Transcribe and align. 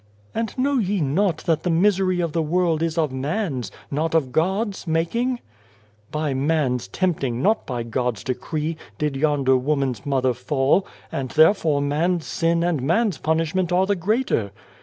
"And 0.33 0.57
know 0.57 0.79
ye 0.79 0.99
not 0.99 1.37
that 1.45 1.61
the 1.61 1.69
misery 1.69 2.21
of 2.21 2.31
the 2.33 2.41
world 2.41 2.81
is 2.81 2.97
of 2.97 3.11
man's, 3.11 3.71
not 3.91 4.15
of 4.15 4.31
God's 4.31 4.87
making?" 4.87 5.41
By 6.11 6.33
man's 6.33 6.87
tempting, 6.87 7.39
not 7.43 7.67
by 7.67 7.83
God's 7.83 8.23
decree, 8.23 8.77
did 8.97 9.15
yonder 9.15 9.55
woman's 9.55 10.03
mother 10.03 10.33
fall; 10.33 10.87
and 11.11 11.29
there 11.29 11.53
fore 11.53 11.83
man's 11.83 12.25
sin 12.25 12.63
and 12.63 12.81
man's 12.81 13.19
punishment 13.19 13.71
are 13.71 13.85
the 13.85 13.95
greater. 13.95 14.49